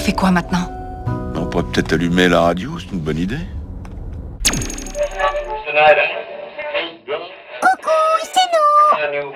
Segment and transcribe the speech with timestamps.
[0.00, 0.66] fait quoi maintenant
[1.36, 3.38] On pourrait peut-être allumer la radio, c'est une bonne idée.
[7.60, 7.90] Coucou,
[8.22, 8.48] c'est
[9.12, 9.28] nous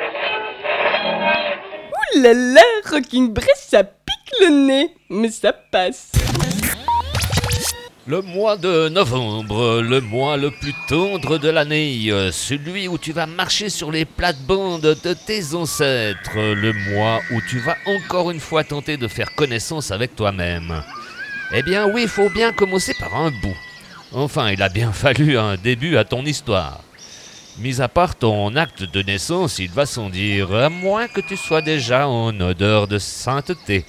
[1.93, 6.13] Ouh là là, Rocking Bress, ça pique le nez, mais ça passe.
[8.07, 13.25] Le mois de novembre, le mois le plus tendre de l'année, celui où tu vas
[13.25, 18.63] marcher sur les plates-bandes de tes ancêtres, le mois où tu vas encore une fois
[18.63, 20.83] tenter de faire connaissance avec toi-même.
[21.55, 23.57] Eh bien oui, il faut bien commencer par un bout.
[24.13, 26.83] Enfin, il a bien fallu un début à ton histoire.
[27.57, 31.39] Mis à part ton acte de naissance, il va sans dire, à moins que tu
[31.39, 33.87] sois déjà en odeur de sainteté.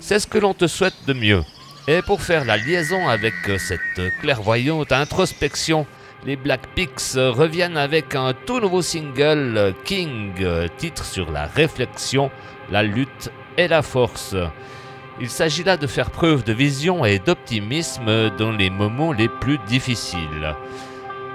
[0.00, 1.44] C'est ce que l'on te souhaite de mieux.
[1.90, 5.86] Et pour faire la liaison avec euh, cette clairvoyante introspection,
[6.26, 11.46] les Black Peaks euh, reviennent avec un tout nouveau single, King, euh, titre sur la
[11.46, 12.30] réflexion,
[12.70, 14.36] la lutte et la force.
[15.18, 19.56] Il s'agit là de faire preuve de vision et d'optimisme dans les moments les plus
[19.66, 20.54] difficiles.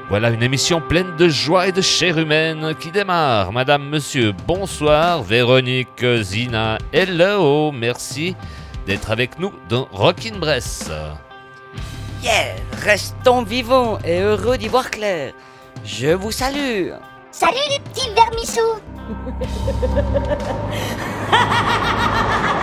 [0.10, 3.52] Voilà une émission pleine de joie et de chair humaine qui démarre.
[3.52, 5.24] Madame, monsieur, bonsoir.
[5.24, 8.36] Véronique, Zina, hello, merci
[8.86, 10.90] d'être avec nous dans Rockin' Bress.
[12.24, 15.34] Yeah Restons vivants et heureux d'y voir clair.
[15.86, 16.92] Je vous salue.
[17.32, 18.80] Salut les petits vermisseaux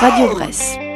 [0.00, 0.89] Radio Bresse.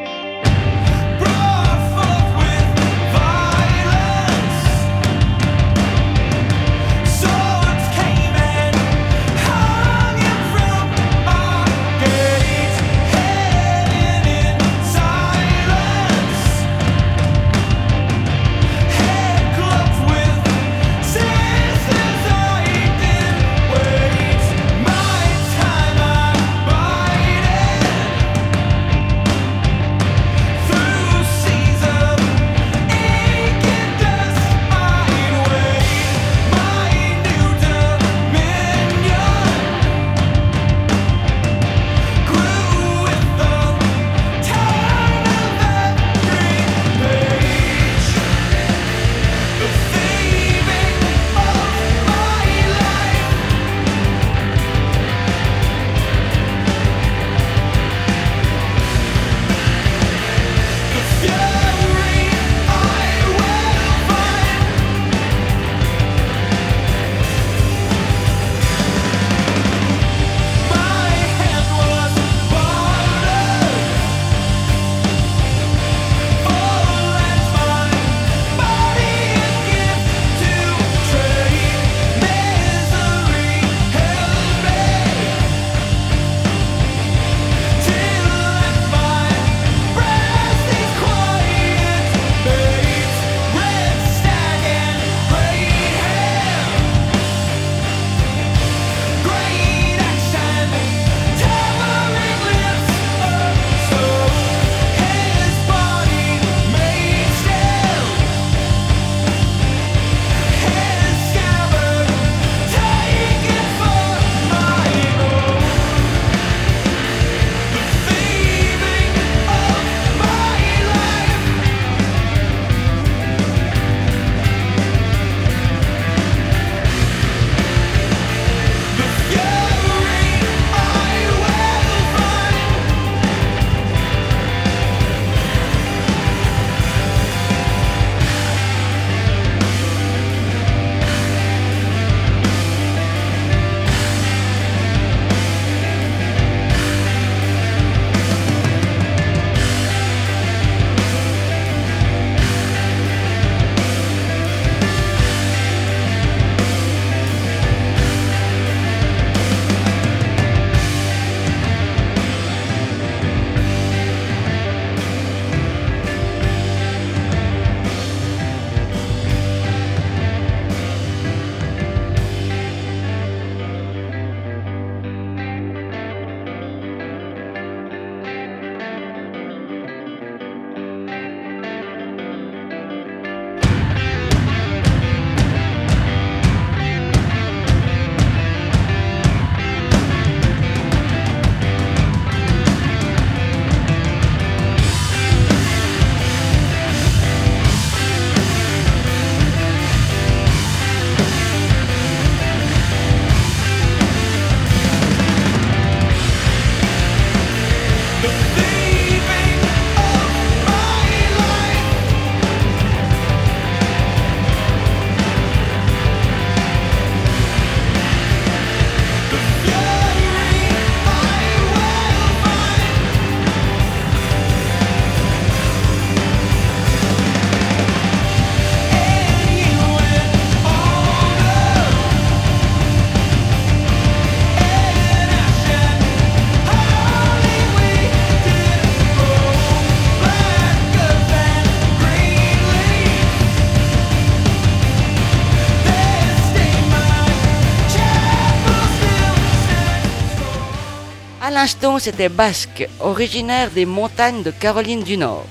[251.54, 255.46] l'instant, c'était basque, originaire des montagnes de Caroline du Nord.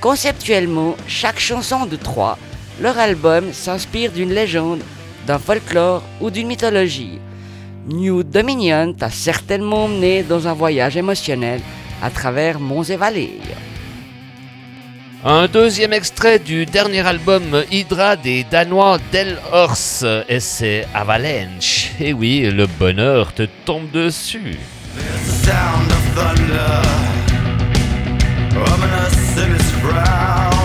[0.00, 2.38] Conceptuellement, chaque chanson de trois,
[2.80, 4.82] leur album s'inspire d'une légende,
[5.26, 7.18] d'un folklore ou d'une mythologie.
[7.88, 11.60] New Dominion t'a certainement emmené dans un voyage émotionnel
[12.00, 13.40] à travers monts et vallées.
[15.24, 21.90] Un deuxième extrait du dernier album Hydra des Danois Del Horse, et c'est Avalanche.
[22.00, 24.58] Et oui, le bonheur te tombe dessus.
[25.44, 26.82] sound of thunder,
[28.56, 30.61] ominous in his brow.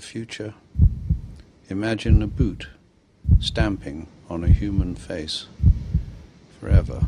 [0.00, 0.54] the future.
[1.68, 2.68] Imagine a boot
[3.38, 5.44] stamping on a human face
[6.58, 7.06] forever.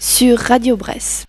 [0.00, 1.24] sur Radio Bresse.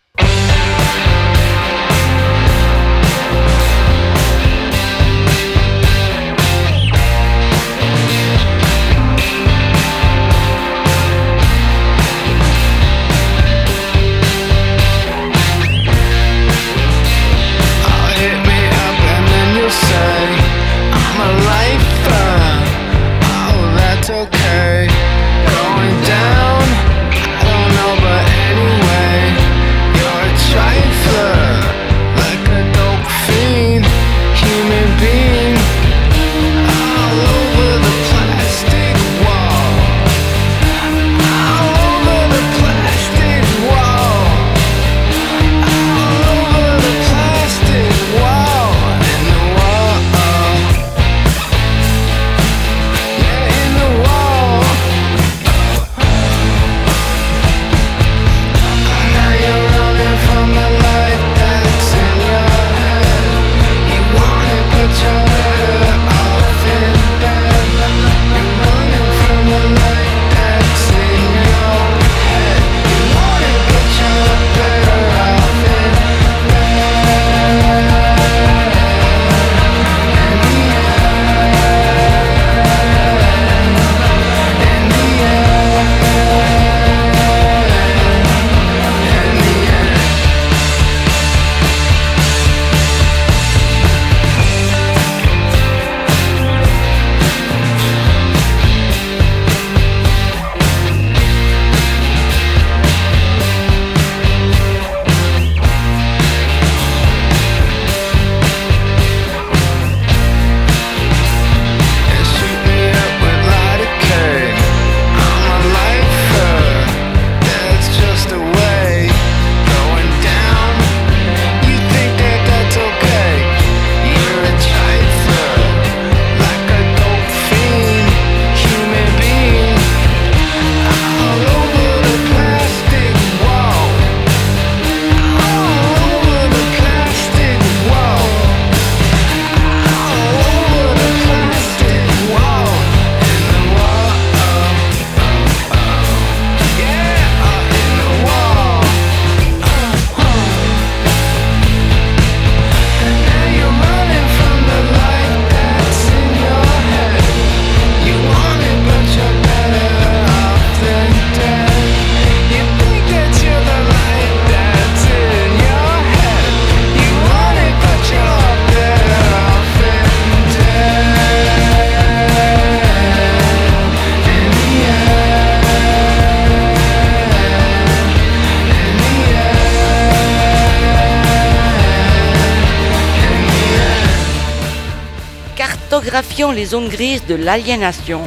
[186.70, 188.22] Zones grises de l'aliénation,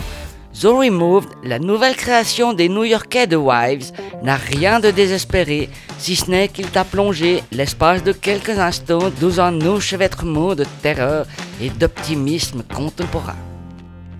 [0.61, 3.92] The Removed, la nouvelle création des New-Yorkais de Wives,
[4.24, 9.40] n'a rien de désespéré, si ce n'est qu'il t'a plongé l'espace de quelques instants dans
[9.40, 11.26] un enchevêtrement de terreur
[11.61, 13.37] et d'optimisme contemporain.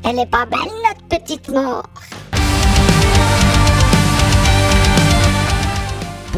[0.05, 1.91] Elle est pas belle, notre petite mort.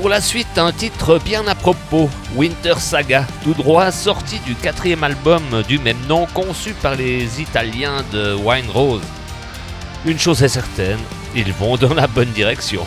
[0.04, 5.02] Pour la suite, un titre bien à propos, Winter Saga, tout droit sorti du quatrième
[5.02, 9.00] album du même nom conçu par les Italiens de Wine Rose.
[10.04, 10.98] Une chose est certaine,
[11.34, 12.84] ils vont dans la bonne direction.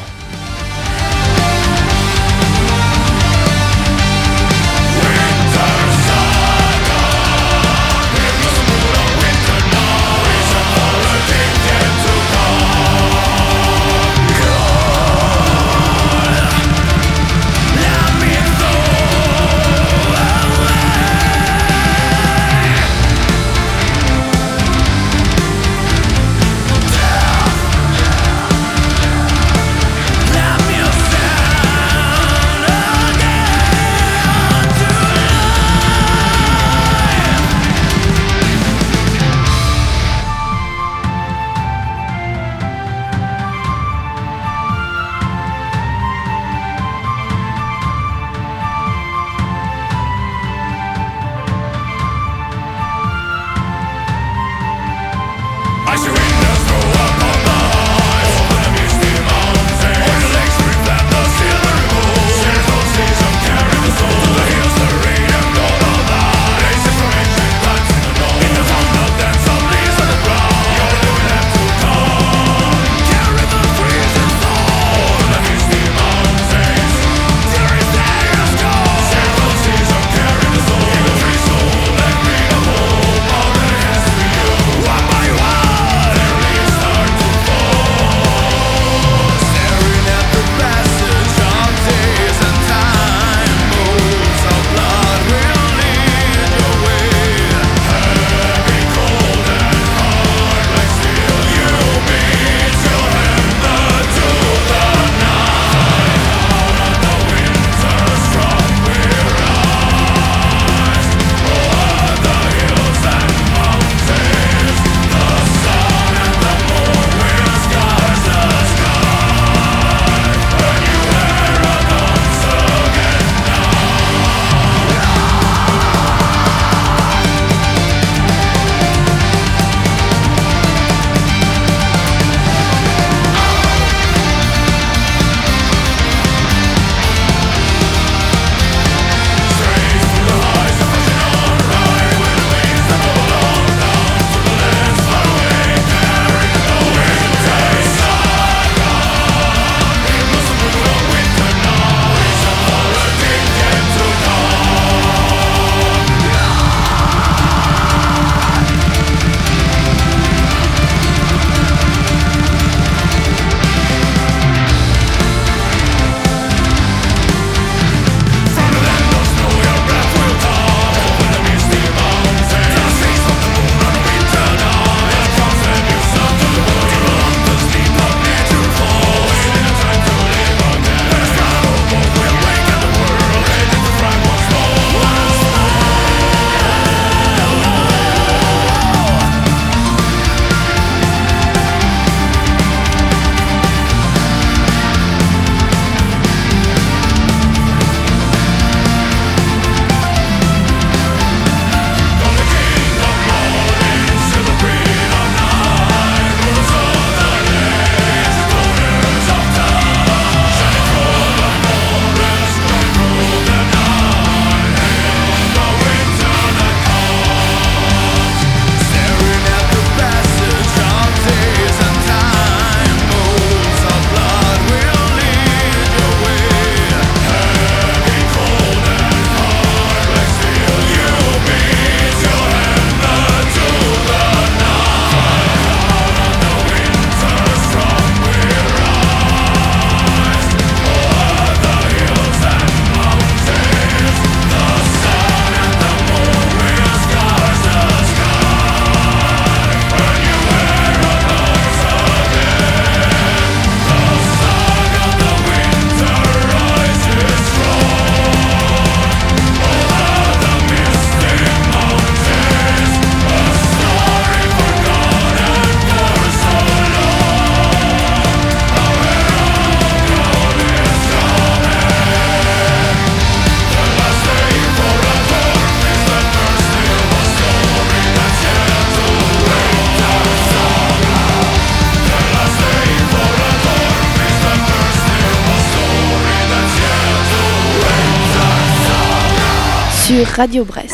[290.37, 290.86] Radio Brest.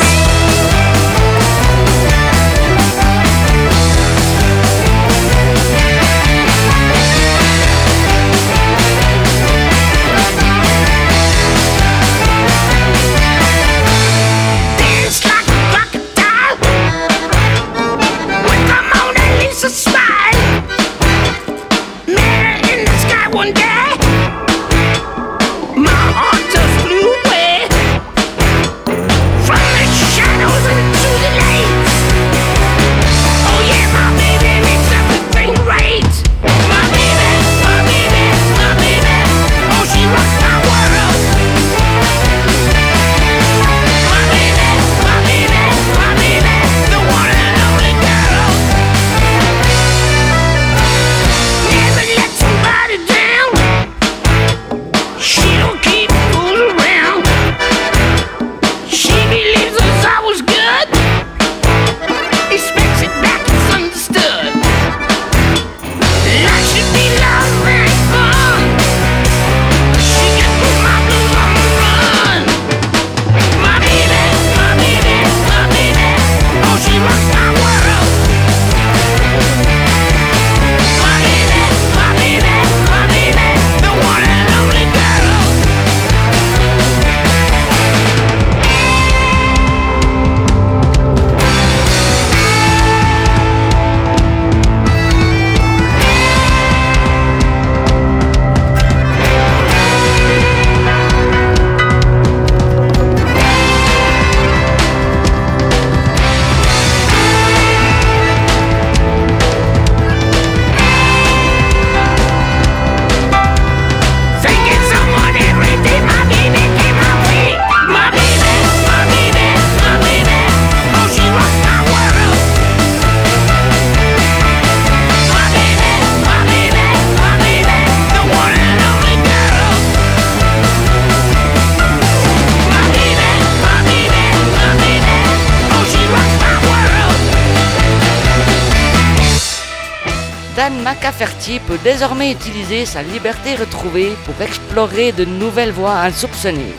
[140.55, 146.75] Dan McCafferty peut désormais utiliser sa liberté retrouvée pour explorer de nouvelles voies insoupçonnées.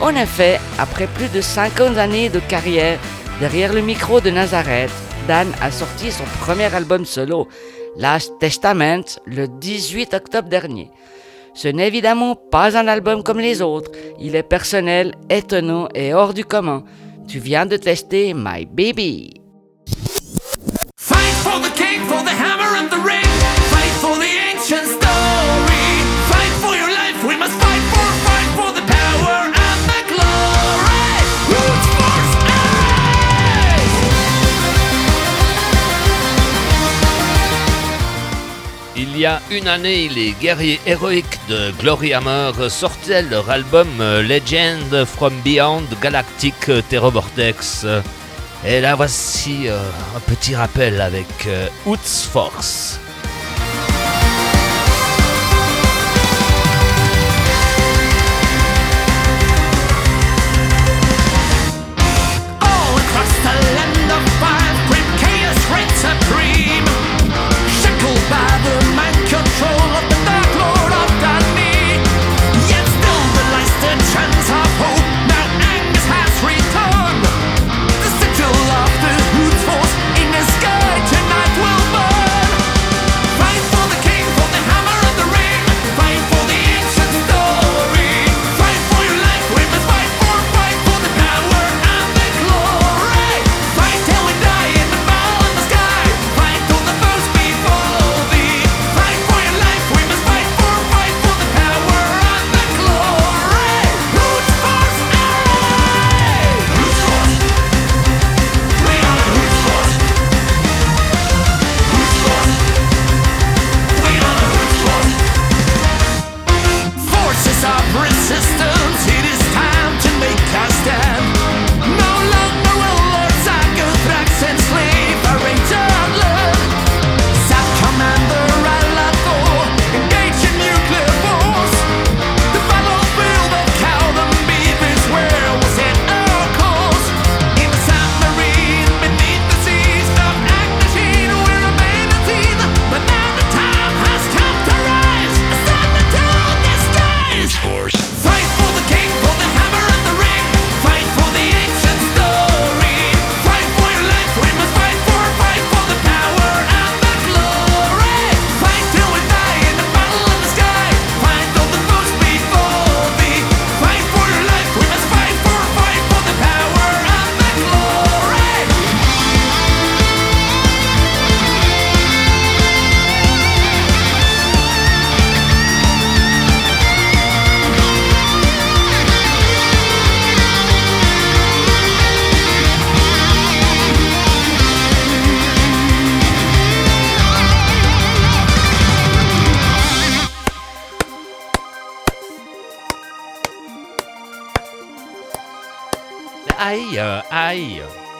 [0.00, 2.98] En effet, après plus de 50 années de carrière
[3.40, 4.90] derrière le micro de Nazareth,
[5.26, 7.48] Dan a sorti son premier album solo,
[7.96, 10.90] Last Testament, le 18 octobre dernier.
[11.54, 13.90] Ce n'est évidemment pas un album comme les autres,
[14.20, 16.84] il est personnel, étonnant et hors du commun.
[17.26, 19.37] Tu viens de tester My Baby.
[39.18, 44.22] Il y a une année, les guerriers héroïques de Glory Hammer sortaient leur album euh,
[44.22, 47.84] Legend from Beyond Galactic euh, Terrorvortex.
[48.64, 49.78] Et là voici euh,
[50.16, 51.68] un petit rappel avec euh,
[52.32, 52.98] Force.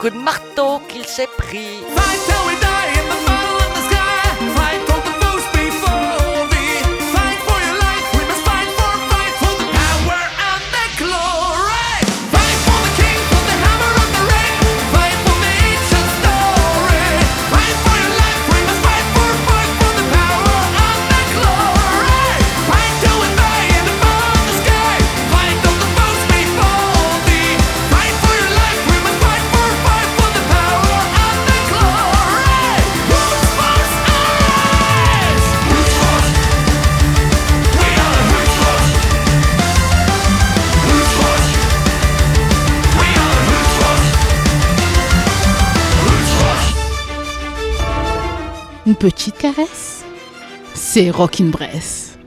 [0.09, 0.38] guten Nacht.
[48.99, 50.03] petite caresse,
[50.73, 52.18] c'est Rockin' Bress.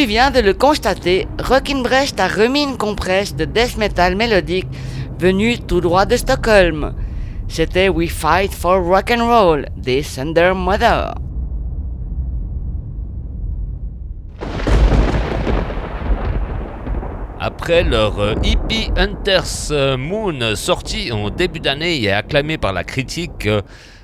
[0.00, 4.66] tu viens de le constater, Rockinbrecht a remis une compresse de death metal mélodique
[5.18, 6.94] venue tout droit de Stockholm.
[7.48, 11.12] C'était We Fight for Rock and Roll Thunder Mother.
[17.38, 23.46] Après leur Hippie Hunters Moon sorti en début d'année et acclamé par la critique,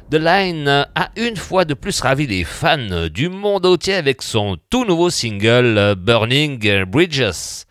[0.09, 4.57] The Line a une fois de plus ravi les fans du monde entier avec son
[4.71, 7.64] tout nouveau single Burning Bridges.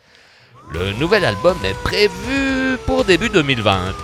[0.73, 3.95] Le nouvel album est prévu pour début 2020.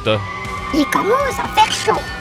[0.74, 2.20] Il commence à faire.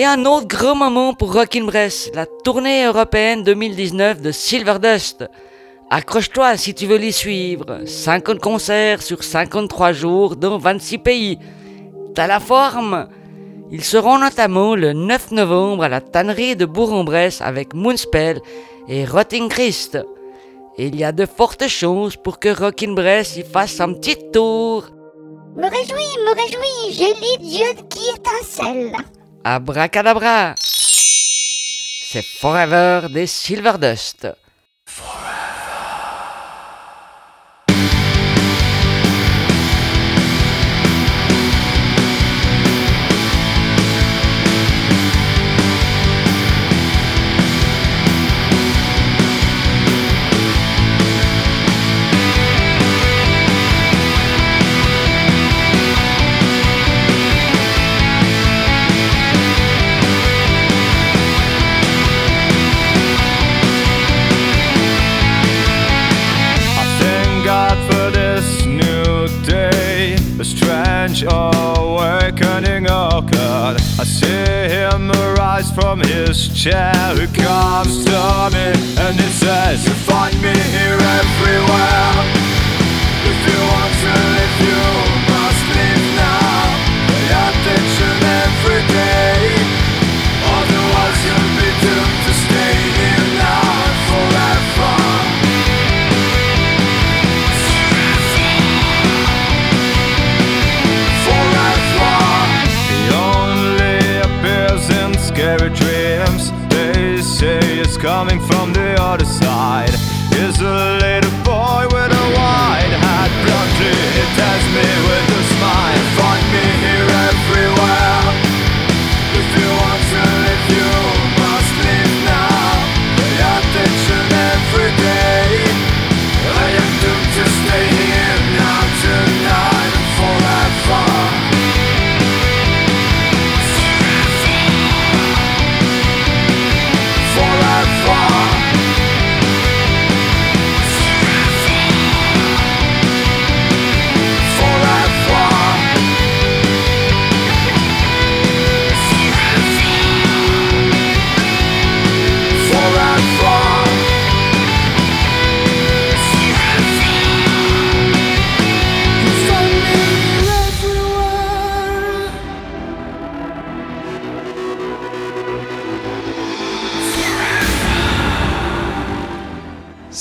[0.00, 5.28] Et un autre gros moment pour Rockin' Bress, la tournée européenne 2019 de Silverdust.
[5.90, 7.82] Accroche-toi si tu veux l'y suivre.
[7.84, 11.38] 50 concerts sur 53 jours dans 26 pays.
[12.14, 13.08] T'as la forme
[13.70, 18.40] Ils seront notamment le 9 novembre à la tannerie de Bourg-en-Bresse avec Moonspell
[18.88, 19.98] et Rotting Christ.
[20.78, 24.16] Et il y a de fortes chances pour que Rockin' Bress y fasse un petit
[24.32, 24.86] tour.
[25.56, 28.96] Me réjouis, me réjouis, j'ai les yeux qui étincellent.
[29.42, 34.28] Abracadabra C'est Forever des Silverdust.
[34.86, 35.39] I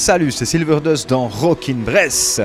[0.02, 2.40] Salut, c'est Silverdust dans Rockin' Bress.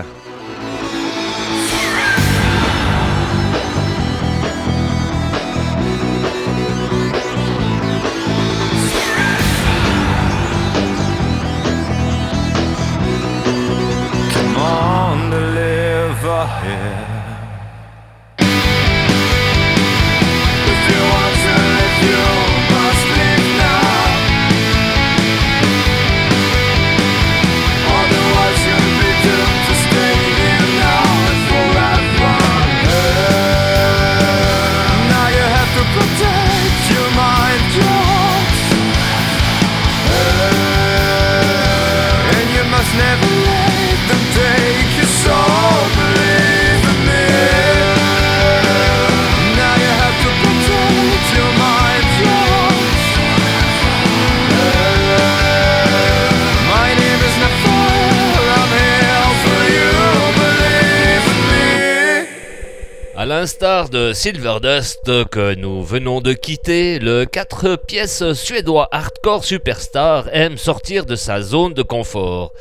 [64.05, 71.07] De Silverdust que nous venons de quitter, le 4 pièces suédois hardcore superstar aime sortir
[71.07, 72.53] de sa zone de confort.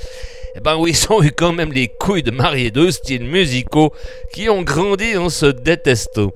[0.56, 3.92] Eh ben oui, ils ont eu quand même les couilles de marier deux styles musicaux
[4.32, 6.32] qui ont grandi en se détestant.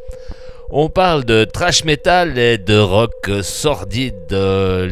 [0.72, 4.34] On parle de trash metal et de rock sordide,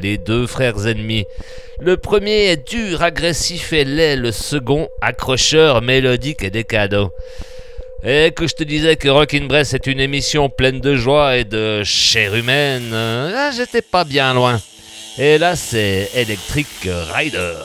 [0.02, 1.26] les deux frères ennemis.
[1.82, 7.10] Le premier est dur, agressif et laid, le second accrocheur, mélodique et décadent.
[8.08, 11.44] Et que je te disais que Rockin' Bress est une émission pleine de joie et
[11.44, 14.62] de chair humaine, ah, j'étais pas bien loin.
[15.18, 16.68] Et là, c'est Electric
[17.14, 17.56] Rider.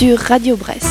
[0.00, 0.89] Sur Radio Bresse.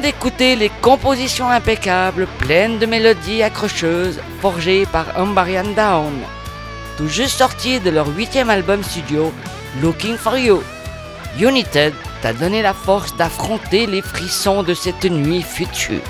[0.00, 6.14] D'écouter les compositions impeccables, pleines de mélodies accrocheuses, forgées par Umbarian Down.
[6.96, 9.30] Tout juste sorties de leur huitième album studio,
[9.82, 10.62] Looking for You.
[11.38, 16.00] United t'a donné la force d'affronter les frissons de cette nuit future.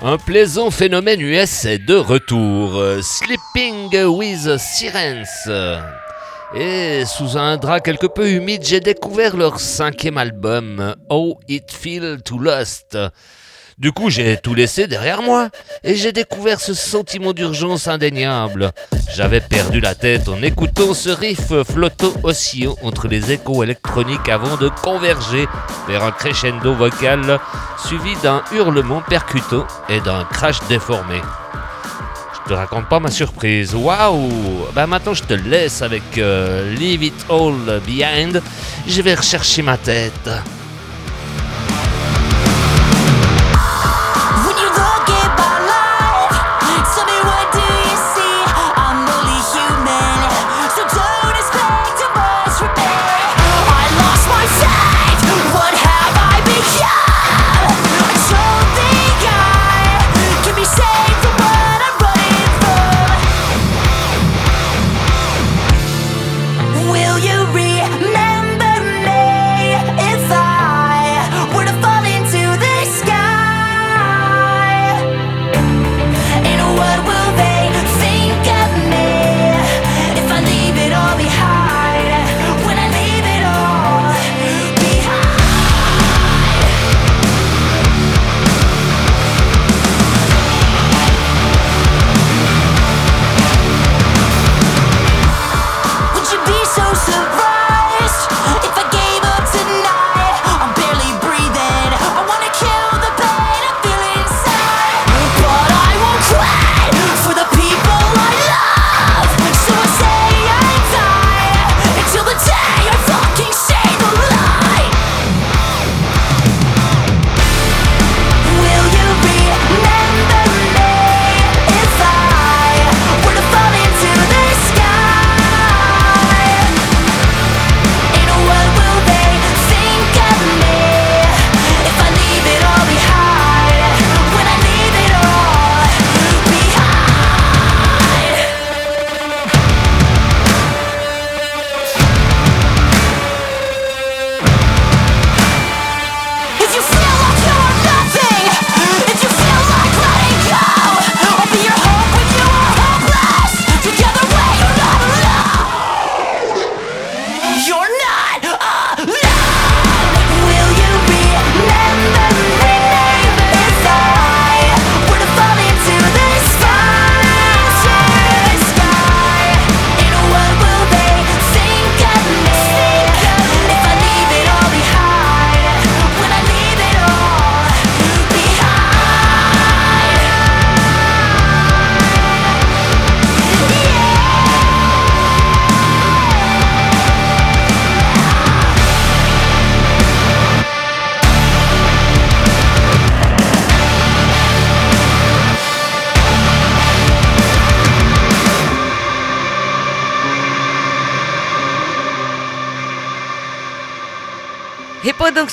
[0.00, 2.76] Un plaisant phénomène US est de retour.
[2.76, 5.50] euh, Sleeping with Sirens.
[6.54, 12.22] Et sous un drap quelque peu humide, j'ai découvert leur cinquième album, How It Feel
[12.24, 12.96] to Lost.
[13.78, 15.50] Du coup, j'ai tout laissé derrière moi
[15.84, 18.72] et j'ai découvert ce sentiment d'urgence indéniable.
[19.14, 24.56] J'avais perdu la tête en écoutant ce riff flottant oscillant entre les échos électroniques avant
[24.56, 25.46] de converger
[25.86, 27.38] vers un crescendo vocal
[27.86, 31.22] suivi d'un hurlement percutant et d'un crash déformé.
[32.34, 33.76] Je te raconte pas ma surprise.
[33.76, 38.42] Waouh Bah maintenant je te laisse avec euh, Leave It All Behind.
[38.88, 40.30] Je vais rechercher ma tête.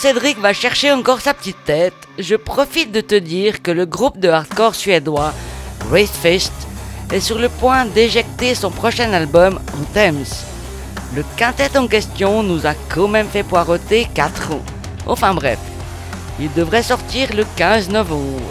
[0.05, 4.19] Cédric va chercher encore sa petite tête, je profite de te dire que le groupe
[4.19, 5.33] de hardcore suédois
[5.89, 6.53] Wraithfist
[7.11, 10.45] est sur le point d'éjecter son prochain album Anthems.
[11.15, 14.61] Le quintet en question nous a quand même fait poireauter 4 ans.
[15.07, 15.57] Enfin bref,
[16.39, 18.43] il devrait sortir le 15 novembre.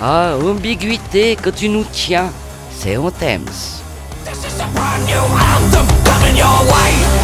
[0.00, 2.30] Ah, ambiguïté que tu nous tiens,
[2.70, 3.82] c'est Anthems.
[6.34, 7.23] New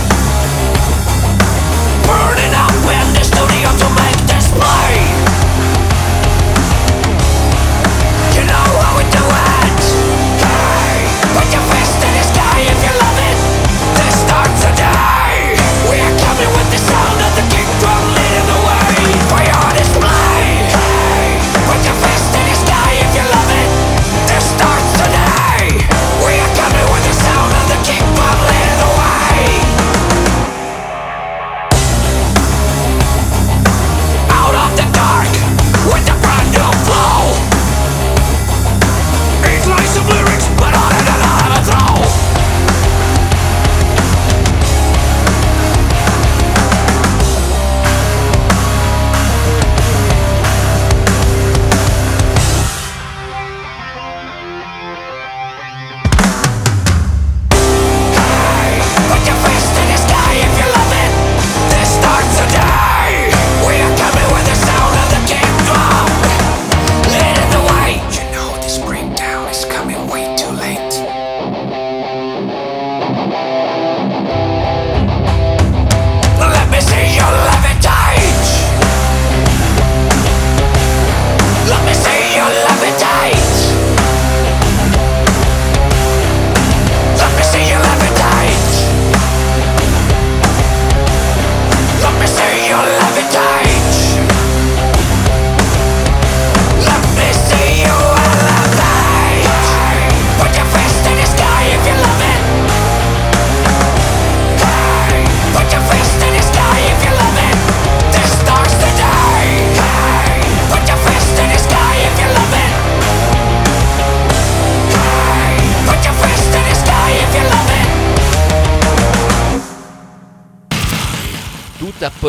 [4.58, 4.89] Fire!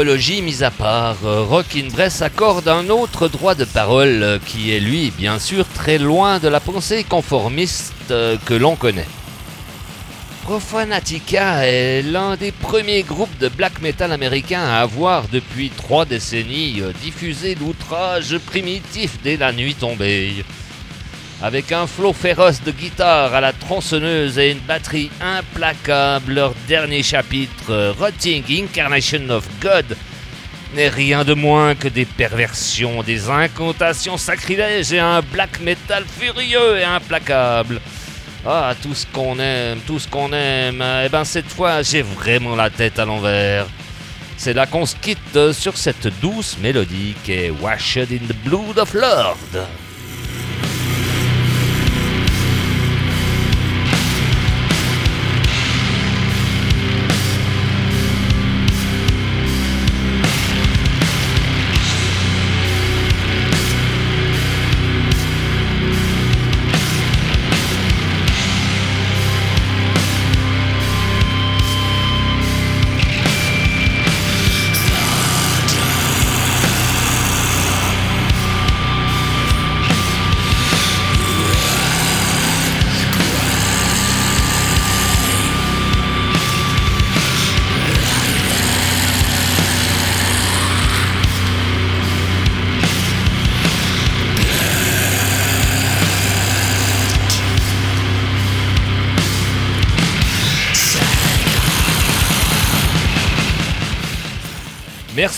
[0.03, 4.79] Mise à part, euh, Rockin' Bress accorde un autre droit de parole euh, qui est
[4.79, 9.05] lui, bien sûr, très loin de la pensée conformiste euh, que l'on connaît.
[10.41, 16.81] Profanatica est l'un des premiers groupes de black metal américains à avoir depuis trois décennies
[17.03, 20.43] diffusé l'outrage primitif dès la nuit tombée.
[21.43, 27.01] Avec un flot féroce de guitare à la tronçonneuse et une batterie implacable, leur dernier
[27.01, 29.97] chapitre, Rotting Incarnation of God,
[30.75, 36.77] n'est rien de moins que des perversions, des incantations sacrilèges et un black metal furieux
[36.77, 37.81] et implacable.
[38.45, 42.55] Ah, tout ce qu'on aime, tout ce qu'on aime, eh ben cette fois j'ai vraiment
[42.55, 43.65] la tête à l'envers.
[44.37, 48.77] C'est là qu'on se quitte sur cette douce mélodie qui est Washed in the Blood
[48.77, 49.67] of Lord.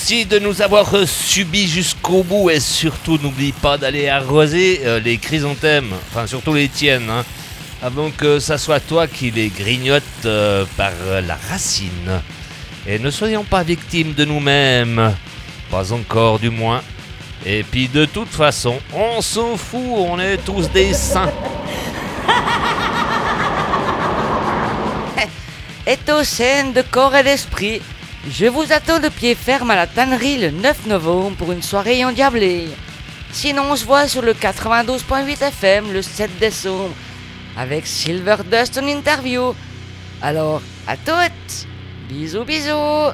[0.05, 5.17] Merci de nous avoir subis jusqu'au bout et surtout n'oublie pas d'aller arroser euh, les
[5.17, 7.23] chrysanthèmes, enfin surtout les tiennes, hein,
[7.81, 10.91] avant que ça soit toi qui les grignote euh, par
[11.25, 12.19] la racine.
[12.85, 15.15] Et ne soyons pas victimes de nous-mêmes,
[15.71, 16.81] pas encore du moins.
[17.45, 21.31] Et puis de toute façon, on s'en fout, on est tous des saints.
[25.85, 27.81] est au sein de corps et d'esprit.
[28.29, 32.05] Je vous attends de pied ferme à la tannerie le 9 novembre pour une soirée
[32.05, 32.69] endiablée.
[33.33, 36.93] Sinon, on se voit sur le 92.8 FM le 7 décembre
[37.57, 39.53] avec Silver Dust en interview.
[40.21, 41.67] Alors, à toutes!
[42.07, 43.13] Bisous, bisous!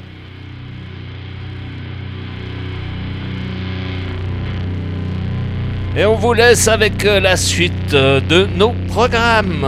[5.97, 9.61] Et on vous laisse avec euh, la suite euh, de nos programmes.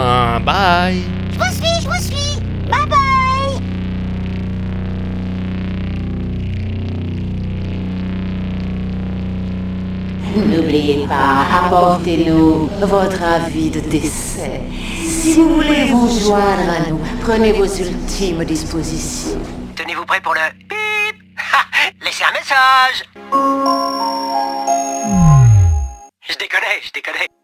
[0.46, 1.02] Bye!
[1.34, 2.40] Je vous suis, je vous suis!
[2.70, 3.21] Bye bye!
[10.36, 14.62] N'oubliez pas, apportez-nous votre avis de décès.
[15.06, 19.40] Si vous voulez vous joindre à nous, prenez vos ultimes dispositions.
[19.76, 20.78] Tenez-vous prêts pour le bip
[22.02, 23.04] Laissez un message
[26.22, 27.41] Je déconne, je déconne.